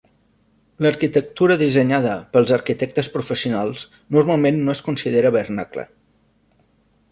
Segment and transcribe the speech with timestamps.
[0.85, 3.85] L'arquitectura dissenyada pels arquitectes professionals
[4.19, 5.89] normalment no es considera vernacle.